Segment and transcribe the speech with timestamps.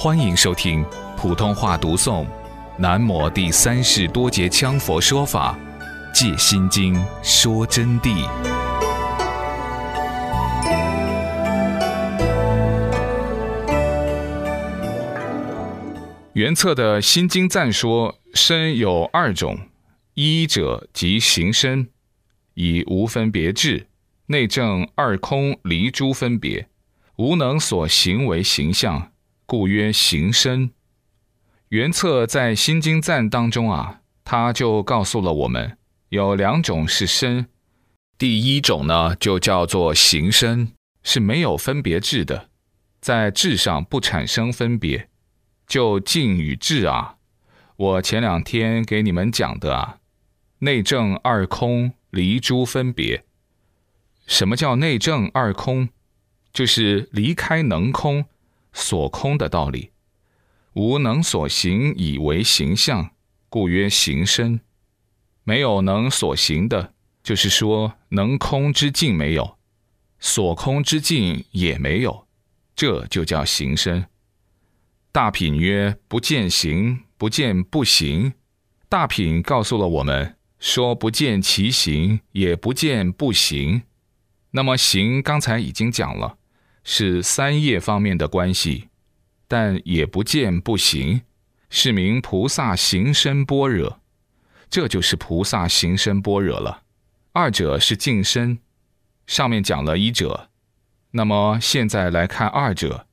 [0.00, 0.84] 欢迎收听
[1.16, 2.24] 普通话读诵
[2.78, 5.58] 《南摩第三世多杰羌佛说法·
[6.14, 8.24] 借心经说真谛》。
[16.32, 19.58] 原册的心经赞说，身有二种，
[20.14, 21.88] 一者即行身，
[22.54, 23.88] 以无分别智，
[24.26, 26.68] 内证二空离诸分别，
[27.16, 29.10] 无能所行为形象。
[29.50, 30.72] 故曰行身。
[31.70, 35.78] 原策在《心经赞》当中啊，他就告诉了我们，
[36.10, 37.46] 有两种是身。
[38.18, 40.72] 第一种呢，就叫做行身，
[41.02, 42.50] 是没有分别智的，
[43.00, 45.08] 在智上不产生分别。
[45.66, 47.16] 就静与智啊，
[47.76, 49.96] 我前两天给你们讲的啊，
[50.58, 53.24] 内证二空，离诸分别。
[54.26, 55.88] 什么叫内证二空？
[56.52, 58.26] 就是离开能空。
[58.78, 59.90] 所空的道理，
[60.74, 63.10] 无能所行以为形象，
[63.48, 64.60] 故曰行身。
[65.42, 69.58] 没有能所行的，就是说能空之境没有，
[70.20, 72.28] 所空之境也没有，
[72.76, 74.06] 这就叫行身。
[75.10, 78.34] 大品曰：不见行，不见不行。
[78.88, 83.82] 大品告诉了我们，说不见其行，也不见不行。
[84.52, 86.37] 那么行，刚才已经讲了。
[86.90, 88.88] 是三业方面的关系，
[89.46, 91.20] 但也不见不行，
[91.68, 94.00] 是名菩萨行深般若，
[94.70, 96.84] 这就是菩萨行深般若了。
[97.32, 98.60] 二者是净身，
[99.26, 100.48] 上面讲了一者，
[101.10, 103.06] 那么现在来看二者，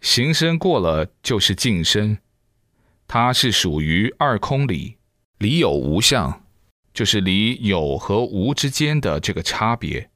[0.00, 2.16] 行深过了就是净身，
[3.06, 4.96] 它是属于二空里，
[5.36, 6.46] 离有无相，
[6.94, 10.08] 就是离有和无之间的这个差别，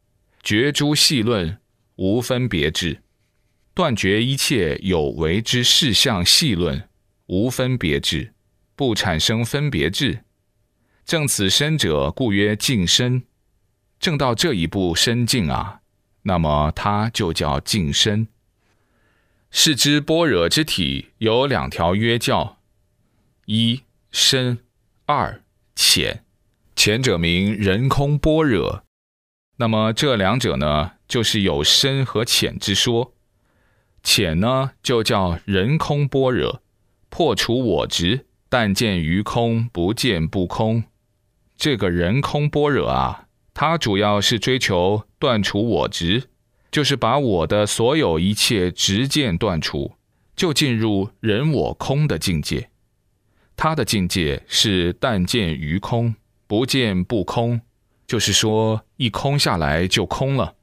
[0.42, 1.60] 觉诸细论。
[1.98, 3.02] 无分别智，
[3.74, 6.88] 断绝一切有为之事相细论，
[7.26, 8.32] 无分别智，
[8.76, 10.20] 不产生分别智。
[11.04, 13.24] 正此身者，故曰净身。
[13.98, 15.80] 正到这一步身净啊，
[16.22, 18.28] 那么它就叫净身。
[19.50, 22.58] 是知般若之体有两条约教：
[23.46, 23.82] 一
[24.12, 24.58] 深，
[25.06, 25.42] 二
[25.74, 26.22] 浅。
[26.76, 28.84] 前者名人空般若。
[29.60, 30.92] 那么这两者呢？
[31.08, 33.14] 就是有深和浅之说，
[34.02, 36.62] 浅呢就叫人空般若，
[37.08, 40.84] 破除我执，但见于空，不见不空。
[41.56, 46.28] 这个人空般若啊，它主要是追求断除我执，
[46.70, 49.94] 就是把我的所有一切执见断除，
[50.36, 52.68] 就进入人我空的境界。
[53.56, 56.14] 它的境界是但见于空，
[56.46, 57.62] 不见不空，
[58.08, 60.56] 就是说一空下来就空了。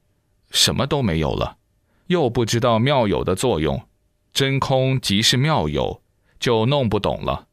[0.52, 1.58] 什么都没有了，
[2.08, 3.82] 又不知道妙有的作用，
[4.34, 6.02] 真空即是妙有，
[6.40, 7.48] 就弄不懂了。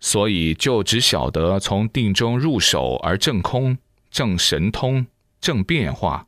[0.00, 3.76] 所以就只晓得从定中入手而正空、
[4.10, 5.06] 正神通、
[5.40, 6.26] 正变化，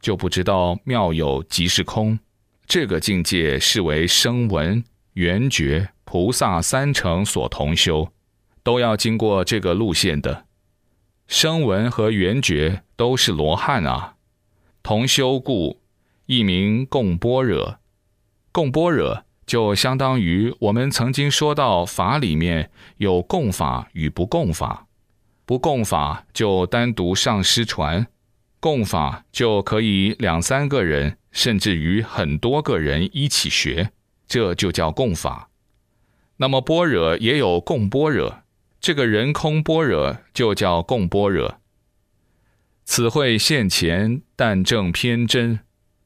[0.00, 2.18] 就不知道妙有即是空。
[2.66, 4.82] 这个境界是为声闻、
[5.12, 8.08] 缘觉、菩萨三乘所同修，
[8.62, 10.46] 都要经过这个路线的。
[11.26, 14.14] 声闻和缘觉都是罗汉啊。
[14.82, 15.80] 同修故，
[16.26, 17.78] 一名共般若。
[18.52, 24.86] 共般若就相当于我们曾经说到法里面有共法与不共法，
[25.44, 28.06] 不共法就单独上师传，
[28.60, 33.90] 共法就可以两三个人甚至于很多个人一起学，
[34.28, 35.48] 这就叫共法。
[36.36, 38.43] 那么般若也有共般若，
[38.84, 41.58] 这个人空般若就叫共般若。
[42.84, 45.60] 此会现前，但正偏真，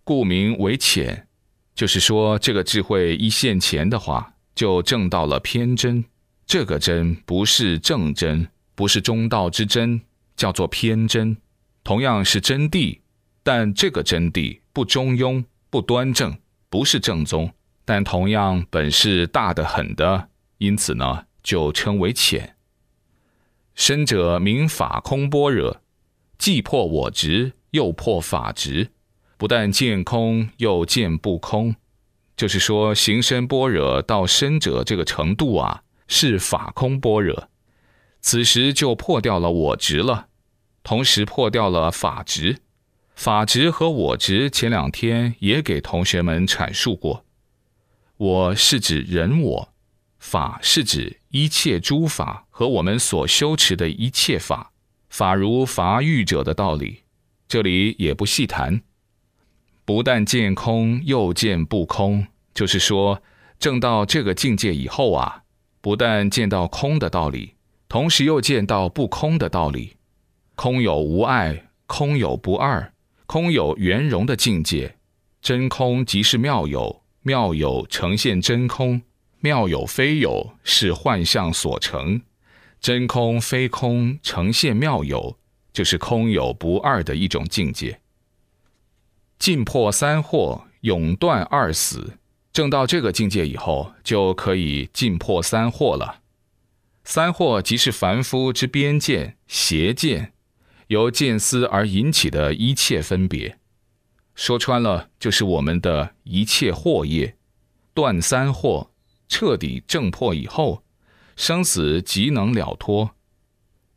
[0.04, 1.26] 故名为浅。
[1.74, 6.04] 就是说，这个智慧一现前的话，就证到了偏真。
[6.46, 8.46] 这个真不是正真，
[8.76, 10.00] 不是中道之真，
[10.36, 11.36] 叫做偏真。
[11.82, 13.00] 同样是真谛，
[13.42, 16.38] 但这个真谛不中庸、不端正，
[16.70, 17.52] 不是正宗，
[17.84, 22.54] 但同样本是大的很的，因此呢，就称为浅。
[23.78, 25.80] 深者名法空般若。
[26.36, 28.90] 既破我执，又破法执，
[29.36, 31.76] 不但见空，又见不空。
[32.36, 37.48] 就是说，行深般若到深者这个程度啊，是法空般若。
[38.20, 40.26] 此时就破掉了我执了，
[40.82, 42.58] 同时破掉了法执。
[43.14, 47.24] 法执和我执前两天也给同学们阐述过。
[48.16, 49.72] 我是指人我，
[50.18, 54.72] 法是指一切诸法和我们所修持的一切法。
[55.10, 57.04] 法如法欲者的道理，
[57.46, 58.82] 这里也不细谈。
[59.84, 63.22] 不但见空，又见不空，就是说，
[63.60, 65.44] 证到这个境界以后啊，
[65.80, 67.54] 不但见到空的道理，
[67.88, 69.94] 同时又见到不空的道理。
[70.56, 72.92] 空有无碍，空有不二，
[73.26, 74.96] 空有圆融的境界。
[75.40, 79.00] 真空即是妙有，妙有呈现真空，
[79.38, 82.20] 妙有非有是幻象所成。
[82.80, 85.38] 真空非空呈现妙有，
[85.72, 88.00] 就是空有不二的一种境界。
[89.38, 92.18] 尽破三惑，永断二死。
[92.52, 96.22] 证到这个境界以后，就可以尽破三惑了。
[97.04, 100.32] 三惑即是凡夫之边见、邪见，
[100.88, 103.58] 由见思而引起的一切分别。
[104.34, 107.36] 说穿了，就是我们的一切惑业。
[107.94, 108.88] 断三惑，
[109.28, 110.84] 彻底证破以后，
[111.38, 113.14] 生死即能了脱。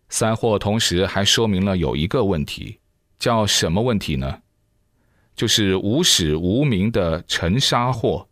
[0.10, 2.78] 三惑同时还说明了有一个问题，
[3.18, 4.44] 叫什么问题呢？
[5.36, 8.28] 就是无始无明的尘沙惑。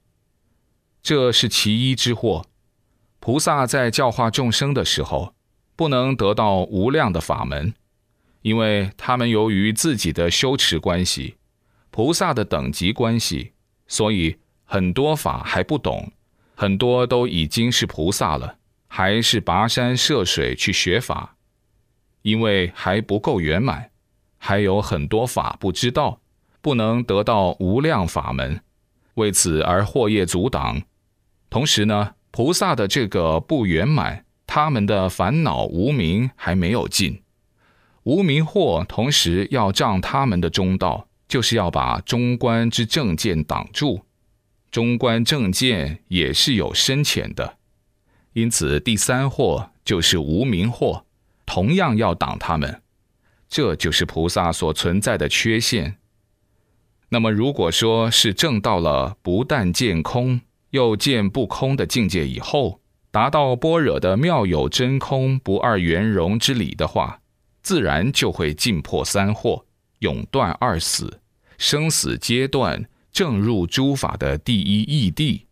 [1.01, 2.45] 这是其一之祸。
[3.19, 5.33] 菩萨在教化众生的时候，
[5.75, 7.73] 不能得到无量的法门，
[8.43, 11.37] 因为他们由于自己的修持关系、
[11.89, 13.53] 菩萨的等级关系，
[13.87, 16.11] 所以很多法还不懂，
[16.53, 18.58] 很多都已经是菩萨了，
[18.89, 21.37] 还是跋山涉水去学法，
[22.23, 23.91] 因为还不够圆满，
[24.37, 26.19] 还有很多法不知道，
[26.59, 28.59] 不能得到无量法门，
[29.13, 30.81] 为此而祸业阻挡。
[31.49, 37.21] 同时呢，菩萨的这个不圆满，他们的烦恼无明还没有尽，
[38.03, 44.01] 无明惑同时要障他们的中道，就是要把中观之正见挡住。
[44.71, 47.58] 中观正见也是有深浅的，
[48.33, 51.03] 因此第三惑就是无明惑，
[51.45, 52.81] 同样要挡他们。
[53.49, 55.97] 这就是菩萨所存在的缺陷。
[57.09, 62.79] 那么，如果说是证到了不但见空，又见不空的境界以后，
[63.09, 67.21] 达到般若的妙有真空不二圆融之理的话，
[67.63, 69.63] 自然就会尽破三惑，
[69.99, 71.19] 永断二死，
[71.57, 75.45] 生死阶段正入诸法的第一义谛，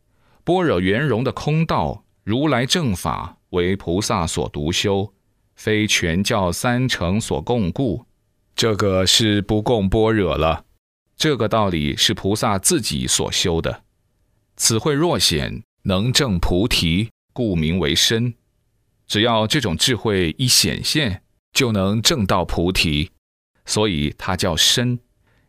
[0.44, 5.14] 般若圆融的空道，如来正法为菩萨所独修，
[5.56, 8.06] 非全教三乘所共故，
[8.54, 10.66] 这个是不共般若了。
[11.16, 13.84] 这个道理是菩萨自己所修的。
[14.58, 18.34] 此慧若显，能证菩提，故名为身。
[19.08, 21.24] 只要这种智慧一显现，
[21.54, 23.12] 就能证到菩提，
[23.64, 25.00] 所以它叫身。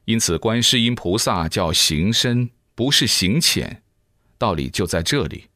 [0.05, 3.83] 因此，观世音菩萨叫行深，不是行浅。
[4.39, 5.48] 道理就在这里。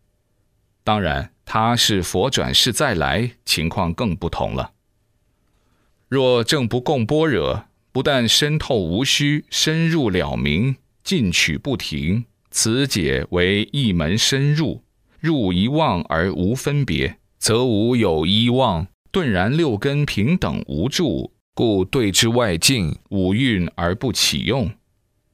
[0.85, 4.73] 当然，他是佛转世再来，情况更不同了。
[6.09, 12.25] 若正不共般若，不但深透无虚，深入了明，进取不停。
[12.51, 14.83] 此解为一门深入，
[15.21, 24.71] 入一望而无分别，则无有一望，顿然六根平等无助，故对之外境五蕴而不起用。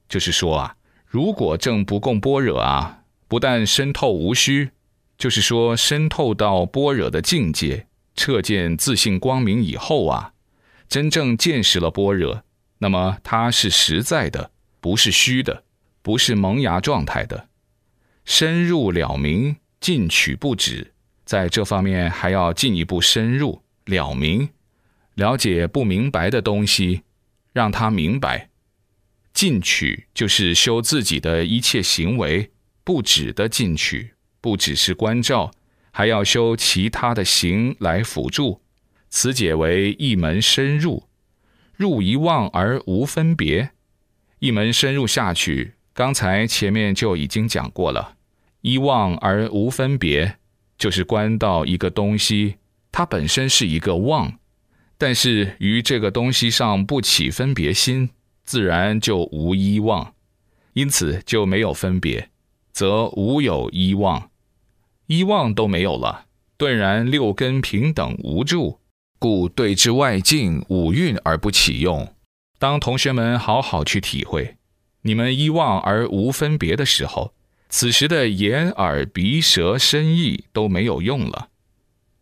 [0.08, 4.70] 就是说啊，如果正不共般若啊，不但深透无虚，
[5.18, 10.32] 就是说深透到般若的境界，彻见自信光明以后啊，
[10.88, 12.44] 真正见识了般若，
[12.78, 15.64] 那么它是实在的，不是虚的。
[16.00, 17.48] 不是萌芽状态的，
[18.24, 20.94] 深入了明，进取不止，
[21.26, 24.48] 在这方面还要进一步深入了明，
[25.16, 27.02] 了解不明白的东西，
[27.52, 28.48] 让他明白。
[29.34, 32.52] 进取就是修自己的一切行为，
[32.84, 35.50] 不止的进取，不只是关照，
[35.90, 38.60] 还要修其他的行来辅助。
[39.10, 41.04] 此解为一门深入，
[41.76, 43.70] 入一望而无分别，
[44.40, 45.74] 一门深入下去。
[45.94, 48.16] 刚才前面就已经讲过了，
[48.60, 50.36] 一望而无分别，
[50.76, 52.56] 就是观到一个东西，
[52.92, 54.38] 它本身是一个望，
[54.96, 58.10] 但是于这个东西上不起分别心，
[58.44, 60.14] 自然就无一望，
[60.74, 62.30] 因此就没有分别，
[62.72, 64.27] 则无有一望，
[65.08, 66.26] 一望都没有了，
[66.58, 68.78] 顿然六根平等无助，
[69.18, 72.14] 故对之外境五蕴而不起用。
[72.58, 74.56] 当同学们好好去体会。
[75.02, 77.32] 你们一望而无分别的时候，
[77.70, 81.48] 此时的眼、耳、鼻、舌、身、意都没有用了。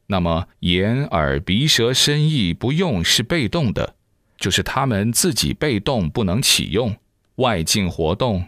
[0.06, 3.96] 那么眼、耳、鼻、舌、身、意不用是被动的，
[4.38, 6.94] 就是他们自己被动不能启用
[7.36, 8.44] 外境活动，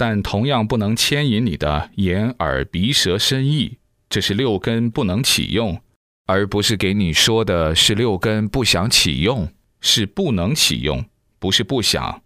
[0.00, 3.76] 但同样不能牵引你的眼、耳、鼻、舌、身、意，
[4.08, 5.78] 这是六根不能启用，
[6.24, 9.52] 而不是给你说的是六根不想启用，
[9.82, 11.04] 是不能启用，
[11.38, 12.22] 不是不想。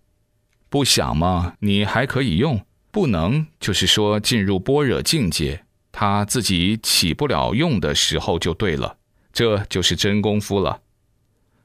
[0.68, 2.58] 不想嘛，你还可以用；
[2.92, 8.98] 不能，就是说进入般若境界，他自己起不了用的时候就对了，
[9.32, 10.82] 这就是真功夫了。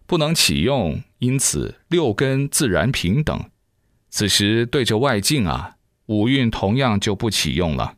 [0.08, 3.40] 不能起用，因此六根自然平等。
[4.10, 5.76] 此时对着外境啊，
[6.10, 7.94] 五蕴同样就不起用了。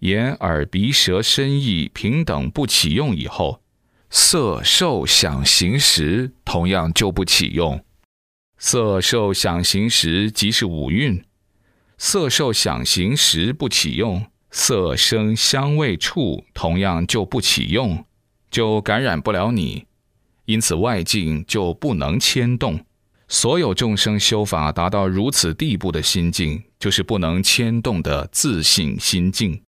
[0.00, 3.62] 眼、耳、鼻、舌、身、意平等不起用以后，
[4.10, 7.84] 色、受、想、行、识同样就不起用。
[8.58, 11.24] 色、受、想、行、识即是五蕴，
[11.96, 18.04] 色、受、想、行、识不起用，色、声、香味、触同样就不起用，
[18.50, 19.86] 就感染不了你，
[20.46, 22.84] 因此外境就不能牵动。
[23.28, 29.60] 所有众生修法达到如此地步的心境，就是不能牵动的自信心境。